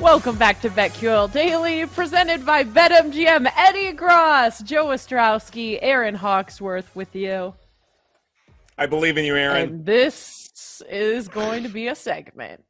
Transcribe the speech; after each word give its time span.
Welcome 0.00 0.36
back 0.36 0.60
to 0.60 0.70
BetQL 0.70 1.32
Daily, 1.32 1.84
presented 1.84 2.46
by 2.46 2.62
BetMGM. 2.62 3.50
Eddie 3.56 3.92
Gross, 3.92 4.60
Joe 4.60 4.86
Ostrowski, 4.86 5.76
Erin 5.82 6.14
Hawksworth 6.14 6.94
with 6.94 7.16
you. 7.16 7.52
I 8.78 8.86
believe 8.86 9.18
in 9.18 9.24
you, 9.24 9.34
Aaron. 9.34 9.68
And 9.68 9.84
this 9.84 10.82
is 10.88 11.26
going 11.26 11.64
to 11.64 11.68
be 11.68 11.88
a 11.88 11.96
segment. 11.96 12.62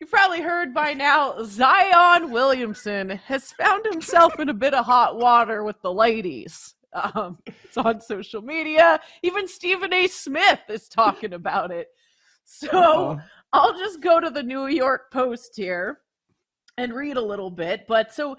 You've 0.00 0.10
probably 0.10 0.42
heard 0.42 0.74
by 0.74 0.92
now, 0.92 1.44
Zion 1.44 2.32
Williamson 2.32 3.10
has 3.10 3.52
found 3.52 3.86
himself 3.86 4.40
in 4.40 4.48
a 4.48 4.54
bit 4.54 4.74
of 4.74 4.84
hot 4.84 5.16
water 5.18 5.62
with 5.62 5.80
the 5.82 5.92
ladies. 5.92 6.74
Um, 6.92 7.38
it's 7.46 7.78
on 7.78 8.00
social 8.00 8.42
media. 8.42 9.00
Even 9.22 9.46
Stephen 9.46 9.94
A. 9.94 10.08
Smith 10.08 10.60
is 10.68 10.88
talking 10.88 11.32
about 11.32 11.70
it. 11.70 11.86
So 12.44 12.68
Uh-oh. 12.68 13.20
I'll 13.52 13.78
just 13.78 14.02
go 14.02 14.18
to 14.18 14.28
the 14.28 14.42
New 14.42 14.66
York 14.66 15.12
Post 15.12 15.54
here 15.56 16.01
and 16.78 16.94
read 16.94 17.16
a 17.16 17.24
little 17.24 17.50
bit. 17.50 17.86
But 17.86 18.12
so 18.12 18.36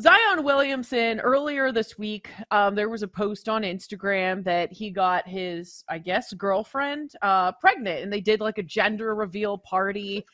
Zion 0.00 0.42
Williamson 0.42 1.20
earlier 1.20 1.70
this 1.70 1.98
week, 1.98 2.30
um, 2.50 2.74
there 2.74 2.88
was 2.88 3.02
a 3.02 3.08
post 3.08 3.48
on 3.48 3.62
Instagram 3.62 4.42
that 4.44 4.72
he 4.72 4.90
got 4.90 5.28
his, 5.28 5.84
I 5.88 5.98
guess, 5.98 6.32
girlfriend 6.32 7.12
uh, 7.20 7.52
pregnant, 7.52 8.02
and 8.02 8.12
they 8.12 8.20
did 8.20 8.40
like 8.40 8.58
a 8.58 8.62
gender 8.62 9.14
reveal 9.14 9.58
party. 9.58 10.24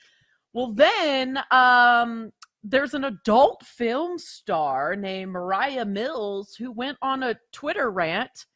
Well, 0.53 0.73
then 0.73 1.41
um, 1.51 2.33
there's 2.63 2.95
an 2.95 3.05
adult 3.05 3.65
film 3.65 4.19
star 4.19 4.95
named 4.95 5.33
Moriah 5.33 5.85
Mills 5.85 6.55
who 6.55 6.71
went 6.71 6.99
on 7.03 7.23
a 7.23 7.37
Twitter 7.53 7.91
rant 7.91 8.47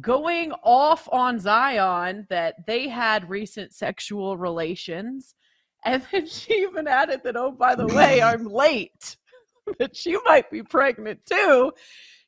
going 0.00 0.52
off 0.62 1.08
on 1.12 1.38
Zion 1.38 2.26
that 2.30 2.66
they 2.66 2.88
had 2.88 3.28
recent 3.28 3.72
sexual 3.72 4.36
relations 4.36 5.34
and 5.84 6.02
then 6.10 6.26
she 6.26 6.54
even 6.62 6.86
added 6.86 7.22
that, 7.24 7.36
oh, 7.36 7.52
by 7.52 7.74
the 7.74 7.86
way, 7.86 8.22
I'm 8.22 8.44
late, 8.44 9.16
that 9.78 9.96
she 9.96 10.16
might 10.24 10.50
be 10.50 10.62
pregnant 10.62 11.20
too. 11.26 11.72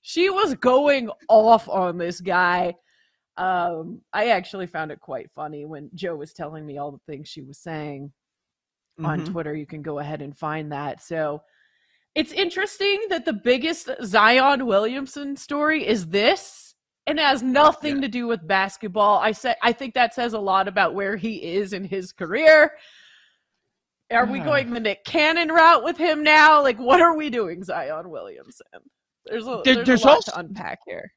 She 0.00 0.30
was 0.30 0.54
going 0.54 1.10
off 1.28 1.68
on 1.68 1.98
this 1.98 2.20
guy. 2.20 2.74
Um, 3.36 4.00
I 4.12 4.28
actually 4.28 4.66
found 4.66 4.90
it 4.90 5.00
quite 5.00 5.30
funny 5.34 5.64
when 5.64 5.90
Joe 5.94 6.16
was 6.16 6.32
telling 6.32 6.66
me 6.66 6.78
all 6.78 6.90
the 6.90 7.00
things 7.06 7.28
she 7.28 7.42
was 7.42 7.58
saying 7.58 8.12
mm-hmm. 8.98 9.06
on 9.06 9.24
Twitter. 9.24 9.54
You 9.54 9.66
can 9.66 9.82
go 9.82 10.00
ahead 10.00 10.22
and 10.22 10.36
find 10.36 10.72
that. 10.72 11.02
So 11.02 11.42
it's 12.14 12.32
interesting 12.32 13.06
that 13.08 13.24
the 13.24 13.32
biggest 13.32 13.88
Zion 14.04 14.66
Williamson 14.66 15.36
story 15.36 15.86
is 15.86 16.06
this 16.08 16.74
and 17.06 17.18
it 17.18 17.22
has 17.22 17.42
nothing 17.42 17.96
yeah. 17.96 18.02
to 18.02 18.08
do 18.08 18.26
with 18.26 18.46
basketball. 18.46 19.18
I 19.18 19.32
say 19.32 19.54
I 19.62 19.72
think 19.72 19.94
that 19.94 20.14
says 20.14 20.34
a 20.34 20.38
lot 20.38 20.68
about 20.68 20.94
where 20.94 21.16
he 21.16 21.36
is 21.36 21.72
in 21.72 21.84
his 21.84 22.12
career. 22.12 22.72
Are 24.12 24.26
we 24.26 24.40
going 24.40 24.70
the 24.70 24.80
Nick 24.80 25.04
Cannon 25.04 25.48
route 25.48 25.82
with 25.82 25.96
him 25.96 26.22
now? 26.22 26.62
Like, 26.62 26.78
what 26.78 27.00
are 27.00 27.16
we 27.16 27.30
doing, 27.30 27.62
Zion 27.64 28.10
Williamson? 28.10 28.66
There's 29.26 29.46
a, 29.46 29.62
there, 29.64 29.74
there's, 29.76 29.86
there's 29.86 30.02
a 30.04 30.06
lot 30.06 30.14
also, 30.16 30.32
to 30.32 30.38
unpack 30.38 30.80
here. 30.86 31.12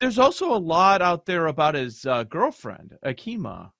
There's 0.00 0.18
also 0.18 0.54
a 0.54 0.58
lot 0.58 1.02
out 1.02 1.26
there 1.26 1.46
about 1.46 1.74
his 1.74 2.04
uh, 2.06 2.24
girlfriend, 2.24 2.94
Ahkeema. 3.04 3.70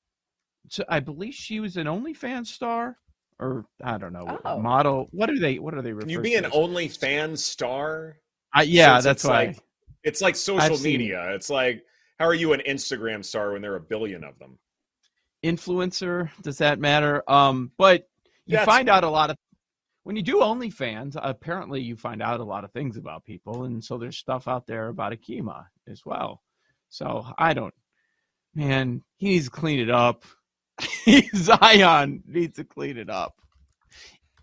So 0.68 0.84
I 0.88 1.00
believe 1.00 1.34
she 1.34 1.60
was 1.60 1.76
an 1.76 1.86
OnlyFans 1.86 2.46
star, 2.46 2.96
or 3.38 3.66
I 3.82 3.98
don't 3.98 4.12
know, 4.12 4.38
oh. 4.44 4.58
model. 4.58 5.08
What 5.10 5.28
are 5.30 5.38
they? 5.38 5.58
What 5.58 5.74
are 5.74 5.82
they? 5.82 5.92
Can 5.92 6.08
you 6.08 6.20
be 6.20 6.36
an 6.36 6.44
OnlyFans 6.44 7.38
star? 7.38 8.16
Uh, 8.56 8.62
yeah, 8.62 8.94
Since 8.94 9.04
that's 9.04 9.24
why. 9.24 9.46
Like, 9.46 9.58
it's 10.04 10.20
like 10.20 10.36
social 10.36 10.76
I've 10.76 10.82
media. 10.82 11.22
Seen... 11.26 11.34
It's 11.34 11.50
like, 11.50 11.84
how 12.18 12.26
are 12.26 12.34
you 12.34 12.52
an 12.52 12.62
Instagram 12.68 13.24
star 13.24 13.52
when 13.52 13.62
there 13.62 13.72
are 13.72 13.76
a 13.76 13.80
billion 13.80 14.24
of 14.24 14.38
them? 14.38 14.58
Influencer? 15.44 16.30
Does 16.42 16.58
that 16.58 16.78
matter? 16.78 17.22
Um, 17.30 17.72
but 17.76 18.08
you 18.46 18.56
That's 18.56 18.66
find 18.66 18.88
out 18.88 19.04
a 19.04 19.10
lot 19.10 19.30
of 19.30 19.36
when 20.04 20.16
you 20.16 20.22
do 20.22 20.36
OnlyFans. 20.40 21.16
Apparently, 21.20 21.80
you 21.80 21.96
find 21.96 22.22
out 22.22 22.40
a 22.40 22.44
lot 22.44 22.64
of 22.64 22.72
things 22.72 22.96
about 22.96 23.24
people, 23.24 23.64
and 23.64 23.82
so 23.82 23.98
there's 23.98 24.18
stuff 24.18 24.48
out 24.48 24.66
there 24.66 24.88
about 24.88 25.12
Ahkeema 25.12 25.64
as 25.88 26.02
well. 26.04 26.42
So 26.88 27.26
I 27.38 27.54
don't, 27.54 27.74
man. 28.54 29.02
He 29.16 29.28
needs 29.28 29.46
to 29.46 29.50
clean 29.50 29.80
it 29.80 29.90
up. 29.90 30.24
Zion 31.36 32.22
needs 32.26 32.56
to 32.56 32.64
clean 32.64 32.96
it 32.96 33.10
up. 33.10 33.34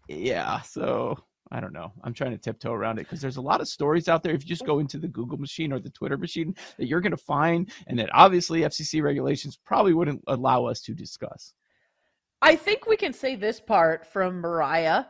Yeah. 0.08 0.62
So 0.62 1.18
I 1.52 1.60
don't 1.60 1.74
know. 1.74 1.92
I'm 2.04 2.14
trying 2.14 2.32
to 2.32 2.38
tiptoe 2.38 2.74
around 2.74 3.00
it 3.00 3.04
because 3.04 3.22
there's 3.22 3.38
a 3.38 3.42
lot 3.42 3.62
of 3.62 3.68
stories 3.68 4.08
out 4.08 4.24
there. 4.24 4.34
If 4.34 4.44
you 4.44 4.48
just 4.48 4.66
go 4.66 4.80
into 4.80 4.98
the 4.98 5.08
Google 5.08 5.38
machine 5.38 5.74
or 5.74 5.80
the 5.80 5.90
Twitter 5.90 6.18
machine, 6.18 6.56
that 6.78 6.88
you're 6.88 7.02
going 7.02 7.12
to 7.12 7.18
find, 7.18 7.72
and 7.88 7.98
that 8.00 8.10
obviously 8.14 8.62
FCC 8.62 9.02
regulations 9.02 9.58
probably 9.66 9.94
wouldn't 9.94 10.24
allow 10.28 10.66
us 10.66 10.82
to 10.82 10.94
discuss. 10.94 11.54
I 12.42 12.56
think 12.56 12.88
we 12.88 12.98
can 12.98 13.14
say 13.14 13.36
this 13.36 13.60
part 13.60 14.06
from 14.06 14.42
Moriah. 14.42 15.10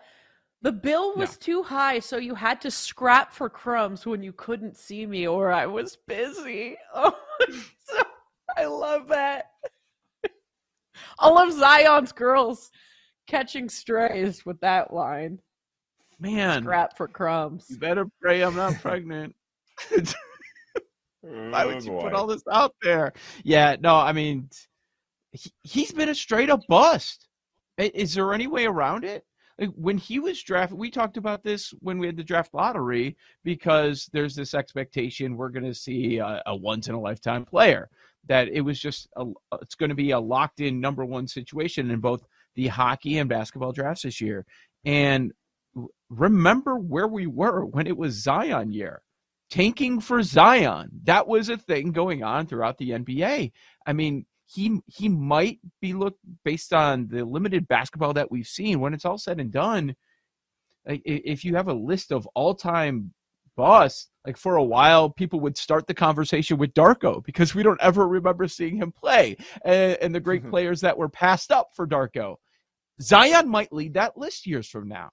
The 0.62 0.72
bill 0.72 1.16
was 1.16 1.38
too 1.38 1.64
high, 1.64 2.00
so 2.00 2.18
you 2.18 2.36
had 2.36 2.60
to 2.62 2.72
scrap 2.72 3.32
for 3.32 3.50
crumbs 3.50 4.06
when 4.06 4.22
you 4.22 4.34
couldn't 4.34 4.76
see 4.76 5.06
me 5.06 5.26
or 5.26 5.52
I 5.52 5.66
was 5.66 5.98
busy. 6.08 6.78
Oh, 6.94 7.16
so, 7.86 8.04
I 8.58 8.66
love 8.66 9.08
that. 9.08 9.52
All 11.20 11.38
of 11.38 11.54
Zion's 11.54 12.12
girls 12.12 12.72
catching 13.28 13.70
strays 13.70 14.46
with 14.46 14.60
that 14.60 14.94
line. 14.94 15.40
Man, 16.20 16.64
scrap 16.64 16.98
for 16.98 17.08
crumbs. 17.08 17.68
You 17.70 17.78
better 17.78 18.06
pray 18.22 18.42
I'm 18.44 18.56
not 18.56 18.74
pregnant. 18.82 19.34
Why 21.22 21.66
would 21.66 21.84
you 21.84 21.92
put 21.92 22.14
oh, 22.14 22.18
all 22.18 22.28
this 22.28 22.44
out 22.52 22.76
there? 22.82 23.14
Yeah, 23.44 23.78
no, 23.80 23.96
I 23.96 24.12
mean, 24.12 24.50
he, 25.32 25.82
has 25.82 25.92
been 25.92 26.10
a 26.10 26.16
straight 26.16 26.50
up 26.50 26.62
bust. 26.68 27.28
Is 27.78 28.14
there 28.14 28.34
any 28.34 28.48
way 28.48 28.66
around 28.66 29.04
it? 29.06 29.26
when 29.76 29.98
he 29.98 30.20
was 30.20 30.42
drafted, 30.42 30.78
we 30.78 30.90
talked 30.90 31.18
about 31.18 31.44
this 31.44 31.74
when 31.82 32.00
we 32.00 32.08
had 32.08 32.16
the 32.16 32.24
draft 32.24 32.54
lottery 32.54 33.18
because 33.44 34.10
there's 34.14 34.34
this 34.34 34.54
expectation 34.54 35.36
we're 35.36 35.50
going 35.50 35.66
to 35.66 35.74
see 35.74 36.18
a, 36.18 36.42
a 36.46 36.56
once 36.56 36.88
in 36.88 36.96
a 36.96 37.00
lifetime 37.00 37.44
player. 37.44 37.90
That 38.28 38.48
it 38.50 38.62
was 38.62 38.80
just 38.80 39.10
a, 39.18 39.26
it's 39.62 39.76
going 39.76 39.90
to 39.90 39.96
be 39.96 40.12
a 40.12 40.20
locked 40.20 40.62
in 40.62 40.80
number 40.80 41.04
one 41.04 41.28
situation 41.28 41.92
in 41.92 42.00
both 42.00 42.26
the 42.56 42.68
hockey 42.68 43.18
and 43.18 43.30
basketball 43.30 43.72
drafts 43.72 44.04
this 44.04 44.22
year. 44.22 44.46
And 44.86 45.34
remember 46.10 46.78
where 46.78 47.08
we 47.08 47.28
were 47.28 47.66
when 47.66 47.88
it 47.88 47.98
was 47.98 48.14
Zion 48.14 48.72
year 48.72 49.02
tanking 49.50 50.00
for 50.00 50.22
Zion. 50.22 50.90
That 51.04 51.28
was 51.28 51.50
a 51.50 51.58
thing 51.58 51.92
going 51.92 52.24
on 52.24 52.48
throughout 52.48 52.78
the 52.78 52.92
NBA. 52.92 53.52
I 53.86 53.94
mean, 53.94 54.26
he 54.52 54.80
he 54.88 55.10
might 55.10 55.60
be 55.80 55.94
looked 55.94 56.20
based 56.44 56.74
on 56.74 57.08
the 57.08 57.24
limited 57.24 57.68
basketball 57.68 58.14
that 58.14 58.32
we've 58.32 58.48
seen. 58.48 58.80
When 58.80 58.94
it's 58.94 59.06
all 59.06 59.20
said 59.20 59.40
and 59.40 59.52
done, 59.52 59.96
if 60.86 61.46
you 61.46 61.56
have 61.56 61.68
a 61.68 61.74
list 61.74 62.12
of 62.12 62.28
all 62.34 62.56
time 62.56 63.14
busts, 63.56 64.10
like 64.26 64.38
for 64.38 64.56
a 64.56 64.64
while, 64.64 65.10
people 65.10 65.40
would 65.42 65.58
start 65.58 65.86
the 65.86 65.94
conversation 65.94 66.58
with 66.58 66.74
Darko 66.74 67.24
because 67.24 67.54
we 67.54 67.62
don't 67.62 67.82
ever 67.82 68.08
remember 68.08 68.48
seeing 68.48 68.78
him 68.78 68.92
play 68.92 69.38
and, 69.64 69.98
and 70.02 70.16
the 70.16 70.20
great 70.20 70.42
mm-hmm. 70.42 70.52
players 70.52 70.82
that 70.82 70.98
were 70.98 71.10
passed 71.10 71.52
up 71.52 71.70
for 71.76 71.86
Darko. 71.86 72.38
Zion 73.02 73.48
might 73.50 73.72
lead 73.72 73.94
that 73.94 74.18
list 74.18 74.48
years 74.48 74.68
from 74.68 74.88
now. 74.88 75.12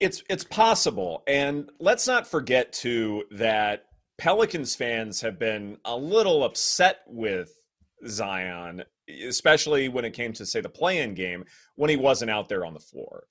It's 0.00 0.22
it's 0.28 0.44
possible, 0.44 1.22
and 1.26 1.70
let's 1.78 2.06
not 2.06 2.26
forget 2.26 2.72
too 2.72 3.24
that 3.30 3.85
Pelicans 4.18 4.74
fans 4.74 5.20
have 5.20 5.38
been 5.38 5.78
a 5.84 5.96
little 5.96 6.44
upset 6.44 7.00
with 7.06 7.52
Zion, 8.06 8.82
especially 9.08 9.88
when 9.88 10.04
it 10.04 10.12
came 10.12 10.32
to, 10.34 10.46
say, 10.46 10.60
the 10.60 10.68
play 10.68 10.98
in 10.98 11.14
game 11.14 11.44
when 11.74 11.90
he 11.90 11.96
wasn't 11.96 12.30
out 12.30 12.48
there 12.48 12.64
on 12.64 12.74
the 12.74 12.80
floor. 12.80 13.24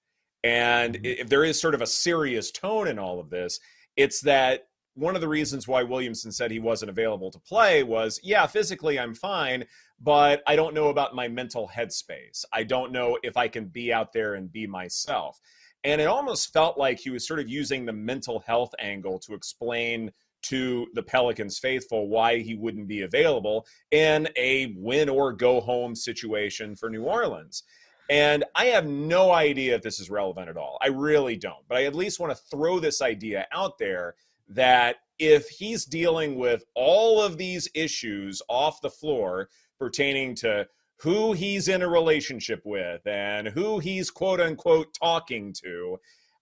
And 0.44 0.96
mm-hmm. 0.96 1.06
if 1.06 1.30
there 1.30 1.44
is 1.44 1.60
sort 1.60 1.74
of 1.74 1.82
a 1.82 1.88
serious 1.88 2.52
tone 2.52 2.88
in 2.88 3.00
all 3.00 3.20
of 3.20 3.30
this, 3.30 3.60
it's 3.98 4.22
that 4.22 4.68
one 4.94 5.16
of 5.16 5.22
the 5.22 5.28
reasons 5.28 5.68
why 5.68 5.84
Williamson 5.84 6.32
said 6.32 6.52
he 6.52 6.60
wasn't 6.60 6.90
available 6.90 7.32
to 7.32 7.40
play 7.40 7.84
was, 7.84 8.20
yeah, 8.24 8.46
physically 8.48 8.98
I'm 8.98 9.14
fine, 9.14 9.66
but 10.00 10.42
I 10.48 10.56
don't 10.56 10.74
know 10.74 10.88
about 10.88 11.16
my 11.16 11.28
mental 11.28 11.70
headspace. 11.74 12.46
I 12.54 12.64
don't 12.64 12.92
know 12.92 13.18
if 13.22 13.36
I 13.36 13.48
can 13.48 13.66
be 13.66 13.92
out 13.92 14.14
there 14.14 14.36
and 14.36 14.52
be 14.52 14.68
myself. 14.68 15.40
And 15.84 16.00
it 16.00 16.08
almost 16.08 16.54
felt 16.54 16.78
like 16.78 17.00
he 17.00 17.10
was 17.10 17.28
sort 17.28 17.40
of 17.40 17.50
using 17.50 17.86
the 17.86 17.94
mental 17.94 18.40
health 18.40 18.74
angle 18.80 19.20
to 19.20 19.34
explain 19.34 20.12
to 20.50 20.88
the 20.94 21.04
Pelicans 21.04 21.60
faithful 21.60 22.08
why 22.08 22.40
he 22.40 22.56
wouldn't 22.56 22.88
be 22.88 23.02
available 23.02 23.66
in 23.92 24.28
a 24.38 24.74
win 24.78 25.10
or 25.10 25.34
go 25.34 25.60
home 25.60 25.96
situation 25.96 26.76
for 26.76 26.90
New 26.90 27.04
Orleans. 27.04 27.64
And 28.10 28.44
I 28.54 28.66
have 28.66 28.86
no 28.86 29.32
idea 29.32 29.76
if 29.76 29.82
this 29.82 30.00
is 30.00 30.10
relevant 30.10 30.50
at 30.50 30.58
all. 30.58 30.78
I 30.82 30.88
really 30.88 31.36
don't. 31.36 31.68
But 31.68 31.78
I 31.80 31.86
at 31.86 31.96
least 31.96 32.20
want 32.20 32.36
to 32.36 32.44
throw 32.52 32.80
this 32.80 33.02
idea 33.02 33.48
out 33.52 33.78
there 33.80 34.16
that 34.50 34.98
if 35.18 35.48
he's 35.50 35.86
dealing 35.86 36.36
with 36.36 36.64
all 36.76 37.22
of 37.22 37.38
these 37.38 37.68
issues 37.74 38.42
off 38.48 38.82
the 38.82 38.90
floor 38.90 39.50
pertaining 39.80 40.36
to 40.36 40.68
who 41.00 41.34
he's 41.34 41.68
in 41.68 41.82
a 41.82 41.90
relationship 41.90 42.62
with 42.64 43.06
and 43.08 43.48
who 43.48 43.80
he's 43.80 44.12
quote 44.12 44.40
unquote 44.40 44.94
talking 44.94 45.54
to, 45.64 45.98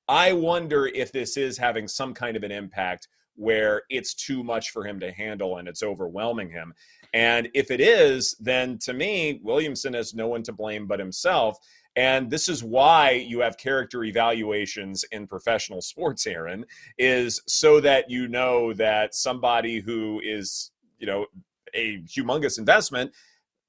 I 0.08 0.34
wonder 0.34 0.88
if 0.88 1.12
this 1.12 1.38
is 1.38 1.58
having 1.58 1.88
some 1.88 2.14
kind 2.14 2.36
of 2.36 2.44
an 2.44 2.52
impact 2.52 3.08
where 3.36 3.84
it's 3.90 4.14
too 4.14 4.44
much 4.44 4.72
for 4.72 4.86
him 4.86 5.00
to 5.00 5.12
handle 5.12 5.58
and 5.58 5.68
it's 5.68 5.84
overwhelming 5.84 6.50
him. 6.50 6.74
And 7.14 7.50
if 7.54 7.72
it 7.72 7.80
is, 7.80 8.36
then 8.40 8.78
to 8.80 8.94
me, 8.94 9.40
Williamson 9.44 9.94
has 9.94 10.14
no 10.14 10.28
one 10.28 10.44
to 10.44 10.52
blame 10.54 10.88
but 10.88 11.00
himself. 11.00 11.58
And 11.96 12.30
this 12.30 12.50
is 12.50 12.64
why 12.64 13.12
you 13.12 13.40
have 13.42 13.58
character 13.58 14.04
evaluations 14.04 15.06
in 15.12 15.28
professional 15.28 15.82
sports, 15.82 16.26
Erin, 16.26 16.66
is 16.98 17.42
so 17.48 17.80
that 17.82 18.10
you 18.10 18.28
know 18.28 18.74
that 18.74 19.14
somebody 19.14 19.80
who 19.80 20.22
is, 20.24 20.72
you 20.98 21.06
know, 21.06 21.26
a 21.76 22.00
humongous 22.02 22.58
investment 22.58 23.12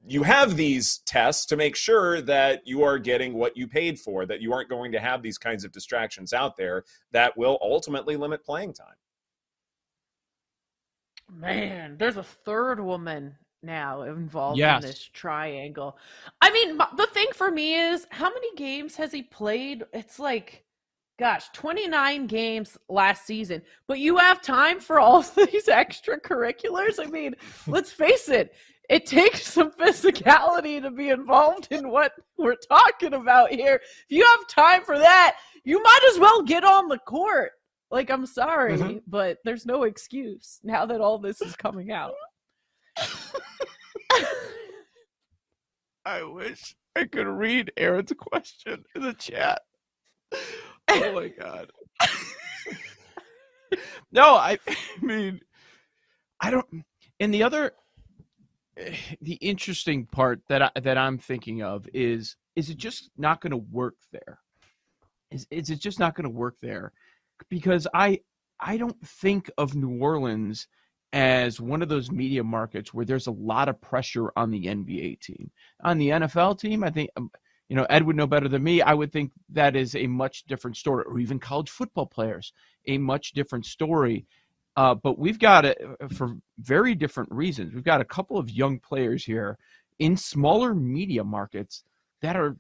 you 0.07 0.23
have 0.23 0.57
these 0.57 0.99
tests 1.07 1.47
to 1.47 1.57
make 1.57 1.77
sure 1.77 2.21
that 2.21 2.67
you 2.67 2.83
are 2.83 2.99
getting 2.99 3.35
what 3.35 3.57
you 3.57 3.67
paid 3.67 3.99
for, 3.99 4.27
that 4.27 4.41
you 4.41 4.53
aren't 4.53 4.69
going 4.69 4.93
to 4.93 5.01
have 5.01 5.23
these 5.23 5.39
kinds 5.39 5.65
of 5.65 5.73
distractions 5.73 6.33
out 6.33 6.57
there 6.57 6.85
that 7.13 7.37
will 7.37 7.59
ultimately 7.63 8.17
limit 8.17 8.45
playing 8.45 8.73
time. 8.73 8.97
Man, 11.33 11.97
there's 11.99 12.17
a 12.17 12.23
third 12.23 12.81
woman 12.81 13.37
now 13.63 14.03
involved 14.03 14.59
Yes. 14.59 14.83
in 14.83 14.89
this 14.91 15.05
triangle. 15.13 15.97
I 16.41 16.51
mean, 16.53 16.77
the 16.97 17.09
thing 17.13 17.29
for 17.35 17.51
me 17.51 17.75
is 17.75 18.07
how 18.11 18.29
many 18.29 18.55
games 18.57 18.95
has 18.97 19.11
he 19.13 19.23
played? 19.23 19.85
It's 19.93 20.19
like, 20.19 20.65
gosh, 21.19 21.49
29 21.55 22.27
games 22.27 22.77
last 22.89 23.25
season, 23.27 23.63
but 23.89 23.99
you 23.99 24.17
have 24.19 24.43
time 24.43 24.81
for 24.81 25.01
all 25.01 25.23
these 25.37 25.67
extracurriculars. 25.67 26.99
I 27.01 27.07
mean, 27.07 27.35
let's 27.67 27.91
face 27.91 28.29
it, 28.29 28.55
it 28.91 29.07
takes 29.07 29.47
some 29.53 29.71
physicality 29.73 30.81
to 30.83 30.91
be 30.91 31.09
involved 31.09 31.69
in 31.71 31.89
what 31.89 32.13
we're 32.37 32.57
talking 32.57 33.15
about 33.15 33.51
here. 33.51 33.77
If 33.83 34.05
you 34.09 34.25
have 34.25 34.47
time 34.49 34.83
for 34.85 34.99
that, 34.99 35.37
you 35.65 35.83
might 35.83 36.11
as 36.13 36.19
well 36.21 36.43
get 36.43 36.65
on 36.65 36.89
the 36.89 36.99
court. 36.99 37.53
Like, 37.95 38.11
I'm 38.11 38.27
sorry, 38.27 38.77
Mhm. 38.77 39.03
but 39.07 39.39
there's 39.45 39.67
no 39.67 39.85
excuse 39.85 40.59
now 40.65 40.85
that 40.85 41.01
all 41.01 41.17
this 41.17 41.41
is 41.41 41.55
coming 41.55 41.93
out. 41.93 42.15
I 46.05 46.25
wish 46.25 46.75
I 46.97 47.05
could 47.05 47.29
read 47.29 47.71
Erin's 47.77 48.13
question 48.19 48.85
in 48.97 49.03
the 49.03 49.13
chat. 49.13 49.63
Oh 50.89 51.13
my 51.13 51.29
god. 51.29 51.71
no, 54.11 54.35
I, 54.35 54.59
I 54.67 54.77
mean, 55.01 55.41
I 56.41 56.51
don't. 56.51 56.67
And 57.21 57.33
the 57.33 57.45
other, 57.45 57.75
the 59.21 59.35
interesting 59.35 60.07
part 60.07 60.41
that 60.49 60.63
I, 60.63 60.71
that 60.81 60.99
I'm 60.99 61.17
thinking 61.17 61.63
of 61.63 61.89
is 61.95 62.35
is 62.57 62.71
it 62.71 62.77
just 62.77 63.13
not 63.17 63.41
going 63.41 63.53
to 63.53 63.57
work 63.57 63.95
there? 64.11 64.41
Is 65.31 65.47
is 65.53 65.71
it 65.71 65.79
just 65.79 66.01
not 66.01 66.17
going 66.17 66.25
to 66.25 66.37
work 66.37 66.57
there? 66.61 66.93
Because 67.49 67.87
I 67.95 68.21
I 68.61 68.77
don't 68.77 69.01
think 69.07 69.51
of 69.59 69.75
New 69.75 70.01
Orleans 70.01 70.67
as 71.13 71.61
one 71.61 71.81
of 71.81 71.89
those 71.89 72.11
media 72.11 72.43
markets 72.43 72.93
where 72.93 73.05
there's 73.05 73.29
a 73.29 73.33
lot 73.33 73.69
of 73.69 73.81
pressure 73.81 74.33
on 74.37 74.51
the 74.51 74.65
NBA 74.67 75.21
team. 75.21 75.51
On 75.85 75.97
the 75.97 76.09
NFL 76.09 76.59
team, 76.59 76.83
I 76.83 76.91
think 76.91 77.11
um, 77.17 77.31
you 77.69 77.77
know 77.77 77.87
Ed 77.89 78.05
would 78.05 78.17
know 78.17 78.27
better 78.27 78.49
than 78.49 78.63
me. 78.63 78.83
I 78.83 78.95
would 78.95 79.13
think 79.13 79.33
that 79.51 79.77
is 79.77 79.95
a 79.95 80.07
much 80.07 80.45
different 80.45 80.77
story, 80.77 81.05
or 81.07 81.19
even 81.19 81.39
college 81.39 81.71
football 81.71 82.07
players, 82.07 82.53
a 82.87 82.99
much 82.99 83.33
different 83.33 83.67
story. 83.67 84.27
Uh, 84.77 84.95
but 84.95 85.19
we've 85.19 85.39
got 85.39 85.65
it 85.65 85.81
for 86.17 86.37
very 86.59 86.97
different 86.97 87.31
reasons. 87.31 87.73
We've 87.73 87.85
got 87.85 88.01
a 88.01 88.05
couple 88.05 88.39
of 88.39 88.51
young 88.51 88.81
players 88.81 89.25
here 89.25 89.57
in 90.01 90.17
smaller 90.17 90.75
media 90.75 91.23
markets 91.23 91.85
that 92.23 92.35
are 92.35 92.57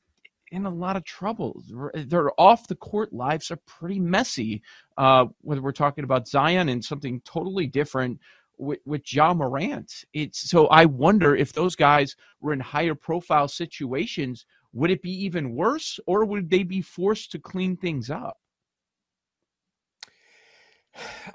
in 0.54 0.66
a 0.66 0.70
lot 0.70 0.96
of 0.96 1.04
trouble. 1.04 1.62
Their 1.94 2.30
off 2.40 2.68
the 2.68 2.76
court 2.76 3.12
lives 3.12 3.50
are 3.50 3.58
pretty 3.66 3.98
messy. 3.98 4.62
Uh, 4.96 5.26
whether 5.40 5.60
we're 5.60 5.72
talking 5.72 6.04
about 6.04 6.28
Zion 6.28 6.68
and 6.68 6.84
something 6.84 7.20
totally 7.24 7.66
different 7.66 8.20
with, 8.56 8.78
with 8.86 9.12
Ja 9.12 9.34
Morant. 9.34 10.04
It's 10.12 10.48
so 10.48 10.66
I 10.68 10.84
wonder 10.84 11.34
if 11.34 11.52
those 11.52 11.74
guys 11.74 12.14
were 12.40 12.52
in 12.52 12.60
higher 12.60 12.94
profile 12.94 13.48
situations, 13.48 14.46
would 14.72 14.90
it 14.90 15.02
be 15.02 15.12
even 15.24 15.54
worse, 15.54 15.98
or 16.06 16.24
would 16.24 16.48
they 16.48 16.62
be 16.62 16.80
forced 16.80 17.32
to 17.32 17.38
clean 17.38 17.76
things 17.76 18.08
up? 18.10 18.38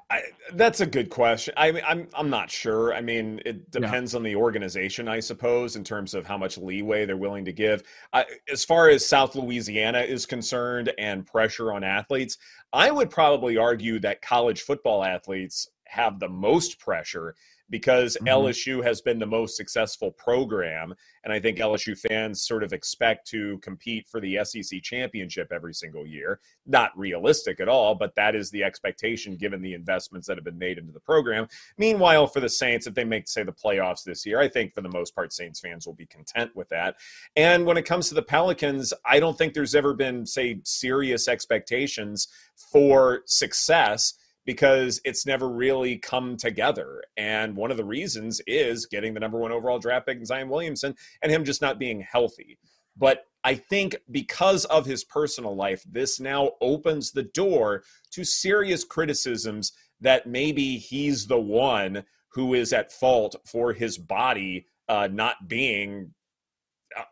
I, 0.10 0.22
that's 0.54 0.80
a 0.80 0.86
good 0.86 1.10
question. 1.10 1.54
I 1.58 1.72
mean, 1.72 1.84
I'm 1.88 2.08
I'm 2.14 2.30
not 2.30 2.50
sure. 2.50 2.94
I 2.94 3.02
mean, 3.02 3.42
it 3.46 3.70
depends 3.72 4.16
on 4.16 4.24
the 4.24 4.36
organization, 4.36 5.08
I 5.08 5.20
suppose, 5.20 5.76
in 5.76 5.84
terms 5.84 6.14
of 6.14 6.26
how 6.26 6.38
much 6.38 6.58
leeway 6.58 7.06
they're 7.06 7.18
willing 7.18 7.46
to 7.46 7.54
give. 7.54 7.84
I, 8.14 8.26
as 8.52 8.64
far 8.64 8.90
as 8.90 9.06
South 9.06 9.36
Louisiana 9.36 10.00
is 10.00 10.26
concerned 10.26 10.94
and 10.98 11.26
pressure 11.26 11.74
on 11.74 11.84
athletes, 11.84 12.38
I 12.72 12.92
would 12.92 13.10
probably 13.10 13.58
argue 13.58 14.00
that 14.00 14.22
college 14.22 14.62
football 14.62 15.04
athletes 15.04 15.68
have 15.86 16.20
the 16.20 16.30
most 16.30 16.80
pressure 16.80 17.36
because 17.70 18.18
Mhm. 18.22 18.28
LSU 18.28 18.82
has 18.82 19.02
been 19.02 19.20
the 19.20 19.26
most 19.26 19.56
successful 19.56 20.12
program. 20.12 20.96
And 21.24 21.34
I 21.34 21.40
think 21.40 21.60
LSU 21.60 21.96
fans 21.96 22.44
sort 22.44 22.64
of 22.64 22.74
expect 22.74 23.28
to 23.28 23.58
compete 23.60 24.08
for 24.08 24.20
the 24.20 24.38
SEC 24.38 24.80
championship 24.80 25.52
every 25.52 25.74
single 25.74 26.06
year. 26.06 26.40
Not 26.66 26.98
realistic 26.98 27.60
at 27.60 27.68
all, 27.68 27.96
but 27.96 28.16
that 28.16 28.36
is 28.36 28.52
the 28.52 28.64
expectation 28.64 29.36
given 29.36 29.62
the 29.62 29.74
investments 29.74 30.28
that 30.28 30.38
have 30.38 30.46
been 30.46 30.58
made 30.58 30.78
into 30.78 30.92
the 30.92 31.00
program. 31.00 31.48
Meanwhile, 31.78 32.28
for 32.28 32.40
the 32.40 32.50
Saints, 32.50 32.88
if 32.88 32.94
they 32.94 33.04
make, 33.04 33.28
say, 33.28 33.44
the 33.44 33.52
playoffs 33.52 34.04
this 34.04 34.26
year, 34.26 34.40
I 34.40 34.48
think 34.48 34.74
for 34.74 34.82
the 34.82 34.90
most 34.90 35.16
part, 35.16 35.34
Saints 35.34 35.60
fans 35.60 35.86
will 35.86 35.94
be 35.94 36.06
content 36.06 36.56
with 36.56 36.70
that. 36.70 36.96
And 37.36 37.66
when 37.66 37.78
it 37.78 37.86
comes 37.86 38.10
to 38.10 38.16
the 38.16 38.22
Pelicans, 38.22 38.94
I 39.06 39.20
don't 39.20 39.38
think 39.38 39.54
there's 39.54 39.76
ever 39.76 39.94
been, 39.94 40.26
say, 40.26 40.60
serious 40.64 41.28
expectations 41.28 42.28
for 42.56 43.24
success 43.26 44.14
because 44.50 45.00
it's 45.06 45.28
never 45.28 45.48
really 45.48 45.96
come 45.96 46.36
together. 46.36 47.04
And 47.18 47.56
one 47.56 47.70
of 47.70 47.78
the 47.78 47.86
reasons 47.86 48.42
is 48.48 48.88
getting 48.88 49.14
the 49.14 49.20
number 49.20 49.38
one 49.38 49.52
overall 49.52 49.78
draft 49.78 50.08
pick 50.08 50.18
in 50.18 50.26
Zion 50.26 50.50
Williamson 50.50 50.96
and 51.22 51.32
him 51.32 51.46
just 51.46 51.62
not 51.62 51.78
being 51.78 52.02
healthy. 52.02 52.58
But 52.98 53.26
I 53.44 53.54
think 53.54 53.96
because 54.10 54.66
of 54.66 54.88
his 54.88 55.04
personal 55.04 55.56
life, 55.56 55.84
this 55.88 56.20
now 56.20 56.54
opens 56.62 57.12
the 57.12 57.30
door 57.36 57.84
to 58.10 58.24
serious 58.24 58.84
criticisms 58.84 59.72
that 60.02 60.26
maybe 60.26 60.80
he's 60.80 61.28
the 61.28 61.40
one 61.40 62.04
who 62.30 62.56
is 62.56 62.74
at 62.74 62.92
fault 62.92 63.36
for 63.46 63.72
his 63.72 64.00
body 64.00 64.66
uh, 64.88 65.08
not 65.12 65.48
being 65.48 66.16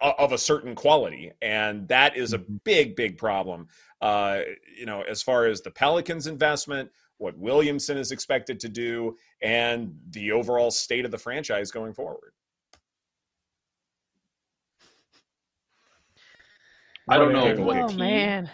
uh, 0.02 0.14
of 0.18 0.32
a 0.32 0.40
certain 0.40 0.74
quality. 0.74 1.32
And 1.40 1.88
that 1.90 2.18
is 2.18 2.34
a 2.34 2.40
Mhm. 2.40 2.64
big, 2.64 2.96
big 2.96 3.20
problem. 3.20 3.68
Uh, 4.02 4.42
you 4.76 4.88
know, 4.88 5.04
as 5.04 5.22
far 5.22 5.46
as 5.46 5.62
the 5.62 5.70
Pelicans 5.70 6.26
investment, 6.26 6.90
what 7.18 7.38
Williamson 7.38 7.98
is 7.98 8.12
expected 8.12 8.60
to 8.62 8.70
do, 8.70 9.16
and 9.42 9.96
the 10.12 10.32
overall 10.32 10.72
state 10.72 11.06
of 11.06 11.12
the 11.12 11.18
franchise 11.18 11.72
going 11.72 11.94
forward. 11.94 12.34
I 17.10 17.18
don't 17.18 17.32
What 17.32 17.34
know 17.34 17.48
a 17.48 17.56
what 17.62 17.78
oh 17.78 17.88
team. 17.88 17.98
man, 18.00 18.50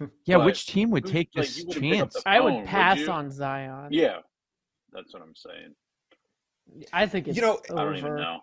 Yeah, 0.24 0.38
But 0.38 0.46
which 0.46 0.66
team 0.66 0.90
would 0.90 1.06
take 1.06 1.30
like, 1.34 1.46
this 1.46 1.58
you 1.58 1.66
wouldn't 1.66 1.88
pick 1.88 2.00
up 2.00 2.10
chance? 2.10 2.14
the 2.14 2.22
I 2.26 2.40
would 2.40 2.54
would 2.54 2.64
pass 2.64 2.98
you? 2.98 3.10
on 3.10 3.30
Zion. 3.30 3.92
Yeah, 3.92 4.18
that's 4.92 5.12
what 5.12 5.22
I'm 5.22 5.34
saying. 5.34 5.74
I 6.92 7.06
think 7.06 7.28
it's 7.28 7.36
You 7.36 7.42
know, 7.42 7.60
over. 7.70 7.80
I 7.80 7.84
don't 7.84 7.96
even 7.96 8.16
know. 8.16 8.40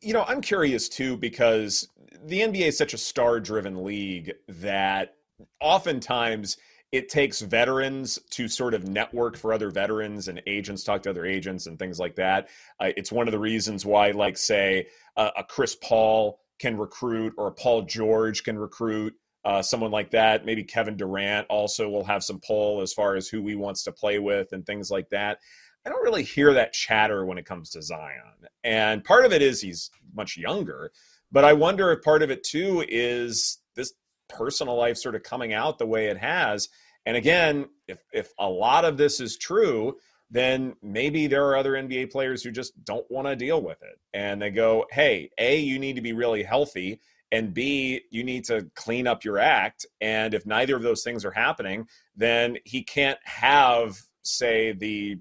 You 0.00 0.14
know, 0.14 0.24
I'm 0.26 0.40
curious 0.40 0.88
too 0.88 1.16
because 1.16 1.88
the 2.24 2.40
NBA 2.40 2.68
is 2.68 2.78
such 2.78 2.94
a 2.94 2.98
star 2.98 3.38
driven 3.38 3.84
league 3.84 4.32
that 4.48 5.16
oftentimes 5.60 6.56
it 6.92 7.08
takes 7.08 7.40
veterans 7.40 8.18
to 8.30 8.46
sort 8.46 8.74
of 8.74 8.86
network 8.86 9.36
for 9.36 9.52
other 9.52 9.70
veterans 9.70 10.28
and 10.28 10.40
agents 10.46 10.84
talk 10.84 11.02
to 11.02 11.10
other 11.10 11.26
agents 11.26 11.66
and 11.66 11.78
things 11.78 11.98
like 11.98 12.14
that. 12.16 12.48
Uh, 12.78 12.90
it's 12.96 13.10
one 13.10 13.26
of 13.26 13.32
the 13.32 13.38
reasons 13.38 13.84
why, 13.84 14.12
like, 14.12 14.36
say, 14.36 14.86
uh, 15.16 15.30
a 15.36 15.44
Chris 15.44 15.74
Paul 15.74 16.38
can 16.58 16.78
recruit 16.78 17.34
or 17.36 17.48
a 17.48 17.52
Paul 17.52 17.82
George 17.82 18.44
can 18.44 18.58
recruit. 18.58 19.14
Uh, 19.44 19.60
someone 19.60 19.90
like 19.90 20.10
that, 20.10 20.46
maybe 20.46 20.64
Kevin 20.64 20.96
Durant 20.96 21.46
also 21.48 21.88
will 21.88 22.04
have 22.04 22.24
some 22.24 22.40
pull 22.46 22.80
as 22.80 22.92
far 22.92 23.16
as 23.16 23.28
who 23.28 23.46
he 23.46 23.54
wants 23.54 23.82
to 23.84 23.92
play 23.92 24.18
with 24.18 24.52
and 24.52 24.64
things 24.64 24.90
like 24.90 25.08
that. 25.10 25.38
I 25.84 25.90
don't 25.90 26.02
really 26.02 26.22
hear 26.22 26.54
that 26.54 26.72
chatter 26.72 27.26
when 27.26 27.36
it 27.36 27.44
comes 27.44 27.70
to 27.70 27.82
Zion. 27.82 28.48
And 28.62 29.04
part 29.04 29.26
of 29.26 29.32
it 29.32 29.42
is 29.42 29.60
he's 29.60 29.90
much 30.14 30.36
younger, 30.36 30.92
but 31.30 31.44
I 31.44 31.52
wonder 31.52 31.92
if 31.92 32.02
part 32.02 32.22
of 32.22 32.30
it 32.30 32.42
too 32.42 32.84
is 32.88 33.58
this 33.74 33.92
personal 34.28 34.76
life 34.76 34.96
sort 34.96 35.14
of 35.14 35.22
coming 35.22 35.52
out 35.52 35.78
the 35.78 35.86
way 35.86 36.06
it 36.06 36.18
has. 36.18 36.68
And 37.06 37.16
again, 37.16 37.66
if 37.86 37.98
if 38.12 38.32
a 38.38 38.48
lot 38.48 38.84
of 38.84 38.96
this 38.96 39.20
is 39.20 39.36
true, 39.36 39.96
then 40.30 40.74
maybe 40.82 41.26
there 41.26 41.46
are 41.46 41.56
other 41.56 41.72
NBA 41.72 42.10
players 42.10 42.42
who 42.42 42.50
just 42.50 42.72
don't 42.84 43.08
want 43.10 43.26
to 43.26 43.36
deal 43.36 43.62
with 43.62 43.82
it. 43.82 43.98
And 44.12 44.40
they 44.40 44.50
go, 44.50 44.86
"Hey, 44.90 45.30
A, 45.38 45.58
you 45.58 45.78
need 45.78 45.96
to 45.96 46.02
be 46.02 46.12
really 46.12 46.42
healthy, 46.42 47.00
and 47.30 47.52
B, 47.52 48.02
you 48.10 48.24
need 48.24 48.44
to 48.44 48.70
clean 48.74 49.06
up 49.06 49.24
your 49.24 49.38
act." 49.38 49.86
And 50.00 50.34
if 50.34 50.46
neither 50.46 50.76
of 50.76 50.82
those 50.82 51.02
things 51.02 51.24
are 51.24 51.30
happening, 51.30 51.86
then 52.16 52.58
he 52.64 52.82
can't 52.82 53.18
have 53.24 53.98
say 54.22 54.72
the 54.72 55.18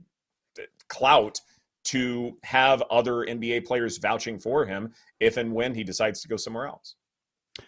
clout 0.88 1.40
to 1.84 2.38
have 2.44 2.82
other 2.84 3.26
NBA 3.26 3.66
players 3.66 3.98
vouching 3.98 4.40
for 4.40 4.66
him 4.66 4.94
if 5.20 5.38
and 5.38 5.54
when 5.54 5.76
he 5.76 5.84
decides 5.84 6.22
to 6.22 6.28
go 6.28 6.38
somewhere 6.38 6.68
else. 6.68 6.96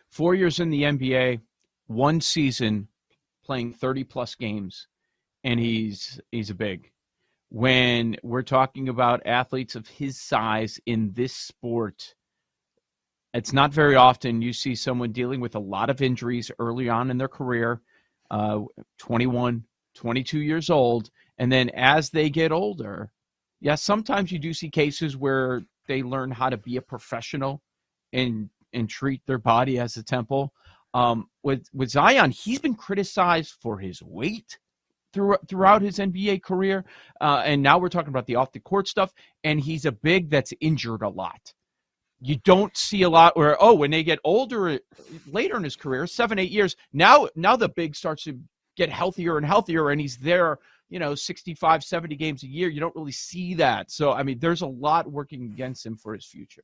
Four 0.10 0.36
years 0.36 0.60
in 0.60 0.70
the 0.70 0.84
NBA, 0.84 1.42
one 1.88 2.22
season 2.22 2.88
playing 3.44 3.74
30 3.74 4.04
plus 4.04 4.36
games, 4.36 4.88
and 5.44 5.60
he's 5.60 6.20
he's 6.32 6.50
a 6.50 6.56
big. 6.56 6.92
When 7.50 8.18
we're 8.24 8.42
talking 8.44 8.90
about 8.90 9.26
athletes 9.26 9.76
of 9.76 9.88
his 9.88 10.20
size 10.20 10.80
in 10.86 11.14
this 11.14 11.34
sport, 11.36 12.16
It's 13.34 13.52
not 13.54 13.74
very 13.74 13.96
often 13.96 14.42
you 14.42 14.54
see 14.54 14.76
someone 14.76 15.12
dealing 15.12 15.42
with 15.42 15.56
a 15.56 15.60
lot 15.60 15.90
of 15.90 16.02
injuries 16.02 16.52
early 16.58 16.88
on 16.90 17.12
in 17.12 17.18
their 17.18 17.28
career, 17.28 17.82
uh, 18.32 18.62
21, 19.00 19.66
22 19.94 20.40
years 20.40 20.70
old. 20.70 21.10
And 21.38 21.52
then 21.52 21.70
as 21.72 22.10
they 22.10 22.30
get 22.30 22.52
older, 22.54 23.12
yes, 23.60 23.72
yeah, 23.72 23.76
sometimes 23.76 24.32
you 24.32 24.40
do 24.40 24.54
see 24.54 24.70
cases 24.70 25.18
where 25.18 25.64
they 25.88 26.02
learn 26.02 26.32
how 26.32 26.50
to 26.50 26.58
be 26.58 26.78
a 26.78 26.82
professional 26.82 27.62
and 28.14 28.50
and 28.76 28.90
treat 28.90 29.22
their 29.26 29.38
body 29.38 29.80
as 29.80 29.98
a 29.98 30.04
temple. 30.04 30.54
Um, 30.94 31.30
with 31.44 31.68
with 31.74 31.90
Zion, 31.90 32.32
he's 32.32 32.60
been 32.60 32.76
criticized 32.76 33.56
for 33.62 33.78
his 33.78 34.02
weight 34.02 34.60
through, 35.14 35.38
throughout 35.48 35.82
his 35.82 35.98
NBA 35.98 36.44
career, 36.44 36.86
uh, 37.20 37.42
and 37.46 37.62
now 37.62 37.78
we're 37.78 37.90
talking 37.90 38.10
about 38.10 38.28
the 38.28 38.36
off 38.36 38.52
the 38.52 38.60
court 38.60 38.88
stuff. 38.88 39.14
And 39.44 39.60
he's 39.60 39.86
a 39.86 39.92
big 39.92 40.30
that's 40.30 40.54
injured 40.62 41.02
a 41.02 41.10
lot. 41.10 41.54
You 42.22 42.38
don't 42.38 42.76
see 42.78 43.02
a 43.02 43.10
lot 43.10 43.36
where 43.36 43.58
oh, 43.62 43.74
when 43.74 43.92
they 43.92 44.04
get 44.04 44.20
older 44.24 44.80
later 45.28 45.58
in 45.58 45.64
his 45.64 45.76
career, 45.76 46.08
seven 46.08 46.40
eight 46.40 46.52
years 46.52 46.76
now, 46.94 47.28
now 47.36 47.56
the 47.56 47.70
big 47.70 47.96
starts 47.96 48.24
to 48.24 48.40
get 48.78 48.90
healthier 48.90 49.38
and 49.38 49.46
healthier, 49.46 49.90
and 49.90 50.00
he's 50.00 50.18
there 50.18 50.60
you 50.90 51.00
know 51.00 51.16
65 51.16 51.84
70 51.84 52.16
games 52.16 52.44
a 52.44 52.48
year 52.48 52.70
you 52.70 52.80
don't 52.80 52.96
really 52.96 53.12
see 53.12 53.54
that 53.56 53.92
so 53.92 54.12
i 54.14 54.24
mean 54.24 54.40
there's 54.40 54.62
a 54.62 54.68
lot 54.68 55.12
working 55.12 55.46
against 55.46 55.86
him 55.86 55.98
for 55.98 56.14
his 56.14 56.26
future 56.26 56.64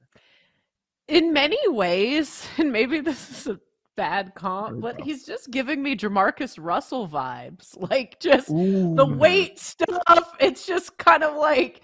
in 1.08 1.34
many 1.34 1.58
ways 1.68 2.48
and 2.58 2.72
maybe 2.72 3.00
this 3.00 3.30
is 3.30 3.48
a 3.48 3.60
bad 3.98 4.34
comp 4.36 4.80
but 4.80 5.00
he's 5.02 5.26
just 5.26 5.52
giving 5.52 5.84
me 5.84 5.96
jamarcus 5.96 6.58
russell 6.58 7.08
vibes 7.08 7.76
like 7.92 8.20
just 8.20 8.50
Ooh. 8.50 8.96
the 8.96 9.06
weight 9.06 9.60
stuff 9.60 10.34
it's 10.40 10.66
just 10.66 10.98
kind 10.98 11.24
of 11.24 11.36
like 11.36 11.82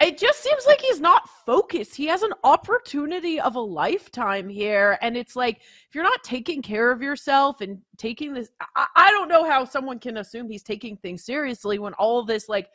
it 0.00 0.18
just 0.18 0.42
seems 0.42 0.66
like 0.66 0.80
he's 0.80 1.00
not 1.00 1.28
focused. 1.46 1.94
He 1.94 2.06
has 2.06 2.22
an 2.22 2.32
opportunity 2.42 3.40
of 3.40 3.54
a 3.54 3.60
lifetime 3.60 4.48
here. 4.48 4.98
And 5.00 5.16
it's 5.16 5.36
like, 5.36 5.58
if 5.88 5.94
you're 5.94 6.04
not 6.04 6.22
taking 6.24 6.62
care 6.62 6.90
of 6.90 7.00
yourself 7.00 7.60
and 7.60 7.80
taking 7.96 8.34
this, 8.34 8.50
I, 8.74 8.86
I 8.96 9.10
don't 9.12 9.28
know 9.28 9.48
how 9.48 9.64
someone 9.64 10.00
can 10.00 10.16
assume 10.16 10.50
he's 10.50 10.64
taking 10.64 10.96
things 10.96 11.24
seriously 11.24 11.78
when 11.78 11.94
all 11.94 12.24
this 12.24 12.48
like 12.48 12.70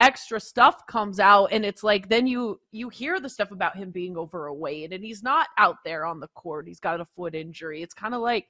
extra 0.00 0.40
stuff 0.40 0.86
comes 0.86 1.20
out 1.20 1.46
and 1.52 1.64
it's 1.64 1.82
like 1.82 2.08
then 2.08 2.26
you 2.26 2.58
you 2.72 2.88
hear 2.88 3.20
the 3.20 3.28
stuff 3.28 3.50
about 3.50 3.76
him 3.76 3.90
being 3.90 4.16
overweight 4.16 4.92
and 4.92 5.04
he's 5.04 5.22
not 5.22 5.48
out 5.58 5.76
there 5.84 6.06
on 6.06 6.20
the 6.20 6.28
court 6.28 6.66
he's 6.66 6.80
got 6.80 7.00
a 7.00 7.06
foot 7.16 7.34
injury 7.34 7.82
it's 7.82 7.94
kind 7.94 8.14
of 8.14 8.20
like 8.20 8.46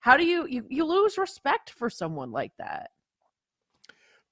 how 0.00 0.16
do 0.16 0.24
you, 0.24 0.46
you 0.48 0.64
you 0.70 0.84
lose 0.84 1.18
respect 1.18 1.70
for 1.70 1.90
someone 1.90 2.30
like 2.32 2.52
that 2.58 2.90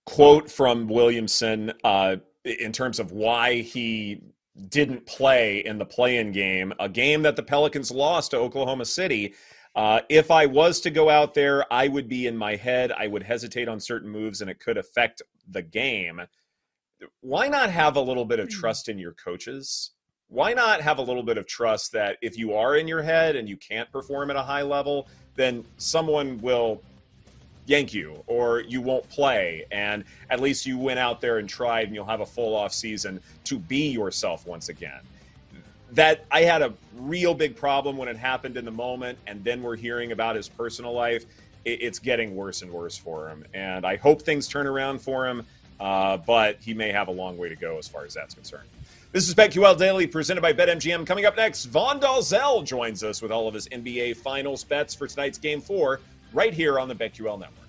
quote 0.07 0.51
from 0.51 0.89
williamson 0.89 1.73
uh 1.85 2.17
in 2.45 2.73
terms 2.73 2.99
of 2.99 3.13
why 3.13 3.57
he 3.57 4.23
didn't 4.69 5.05
play 5.07 5.59
in 5.59 5.79
the 5.79 5.85
play-in 5.85 6.33
game, 6.33 6.73
a 6.81 6.89
game 6.89 7.23
that 7.23 7.37
the 7.37 7.43
Pelicans 7.43 7.91
lost 7.91 8.31
to 8.31 8.39
Oklahoma 8.39 8.85
City. 8.85 9.35
Uh, 9.75 10.01
if 10.09 10.31
I 10.31 10.47
was 10.47 10.81
to 10.81 10.91
go 10.91 11.11
out 11.11 11.35
there, 11.35 11.71
I 11.73 11.89
would 11.89 12.09
be 12.09 12.27
in 12.27 12.37
my 12.37 12.57
head. 12.57 12.93
I 12.93 13.07
would 13.07 13.23
hesitate 13.23 13.69
on 13.69 13.79
certain 13.79 14.09
moves, 14.09 14.41
and 14.41 14.51
it 14.51 14.59
could 14.59 14.79
affect 14.79 15.21
the 15.51 15.63
game. 15.63 16.23
Why 17.21 17.49
not 17.49 17.71
have 17.71 17.97
a 17.97 18.01
little 18.01 18.25
bit 18.25 18.39
of 18.39 18.49
hmm. 18.49 18.61
trust 18.61 18.89
in 18.89 18.99
your 18.99 19.13
coaches? 19.13 19.93
Why 20.29 20.53
not 20.53 20.81
have 20.81 20.99
a 20.99 21.03
little 21.03 21.23
bit 21.23 21.39
of 21.39 21.47
trust 21.47 21.93
that 21.93 22.19
if 22.21 22.37
you 22.37 22.55
are 22.55 22.77
in 22.77 22.89
your 22.89 23.03
head 23.03 23.37
and 23.37 23.49
you 23.49 23.57
can't 23.57 23.91
perform 23.93 24.31
at 24.31 24.37
a 24.37 24.43
high 24.43 24.63
level, 24.63 25.07
then 25.37 25.65
someone 25.77 26.41
will 26.41 26.83
yank 27.67 27.93
you 27.93 28.23
or 28.27 28.61
you 28.61 28.81
won't 28.81 29.09
play 29.09 29.65
and 29.71 30.05
at 30.31 30.41
least 30.41 30.67
you 30.67 30.79
went 30.79 30.99
out 30.99 31.21
there 31.21 31.39
and 31.39 31.49
tried 31.49 31.87
and 31.87 31.95
you'll 31.95 32.07
have 32.07 32.21
a 32.21 32.27
full 32.27 32.55
off 32.55 32.73
season 32.73 33.21
to 33.45 33.59
be 33.59 33.89
yourself 33.91 34.47
once 34.47 34.69
again 34.69 35.01
that 35.91 36.25
i 36.31 36.43
had 36.43 36.63
a 36.63 36.73
real 36.97 37.35
big 37.35 37.57
problem 37.57 37.97
when 37.97 38.09
it 38.09 38.17
happened 38.17 38.57
in 38.57 38.65
the 38.65 38.71
moment 38.71 39.19
and 39.27 39.43
then 39.43 39.63
we're 39.63 39.77
hearing 39.77 40.13
about 40.13 40.37
his 40.37 40.49
personal 40.49 40.93
life 40.93 41.27
it's 41.65 41.99
getting 41.99 42.37
worse 42.37 42.63
and 42.63 42.71
worse 42.71 42.97
for 42.97 43.29
him 43.29 43.45
and 43.53 43.85
i 43.85 43.97
hope 43.97 44.23
things 44.23 44.47
turn 44.47 44.69
around 44.69 45.01
for 45.01 45.27
him 45.27 45.45
uh, 45.81 46.17
but 46.17 46.59
he 46.61 46.75
may 46.75 46.93
have 46.93 47.09
a 47.09 47.13
long 47.13 47.37
way 47.37 47.49
to 47.49 47.57
go 47.57 47.79
as 47.79 47.87
far 47.89 48.05
as 48.05 48.15
that's 48.15 48.35
concerned 48.35 48.69
this 49.17 49.29
is 49.29 49.35
BetQL 49.35 49.79
Daily 49.79 50.07
presented 50.07 50.43
by 50.43 50.53
BetMGM. 50.53 51.07
Coming 51.07 51.25
up 51.25 51.39
next, 51.39 51.65
Vaughn 51.67 51.99
Dalzell 51.99 52.63
joins 52.67 53.03
us 53.03 53.23
with 53.23 53.33
all 53.33 53.49
of 53.49 53.55
his 53.55 53.67
NBA 53.69 54.19
Finals 54.19 54.63
bets 54.63 54.95
for 54.95 55.07
tonight's 55.07 55.39
Game 55.39 55.63
4 55.63 56.01
right 56.35 56.53
here 56.53 56.79
on 56.79 56.87
the 56.87 56.95
BetQL 56.95 57.39
Network. 57.39 57.66